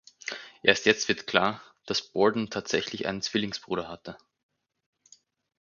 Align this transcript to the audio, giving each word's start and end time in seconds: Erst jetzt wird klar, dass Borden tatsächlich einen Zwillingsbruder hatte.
Erst 0.63 0.87
jetzt 0.87 1.09
wird 1.09 1.27
klar, 1.27 1.61
dass 1.85 2.01
Borden 2.01 2.49
tatsächlich 2.49 3.05
einen 3.05 3.21
Zwillingsbruder 3.21 3.87
hatte. 3.87 4.17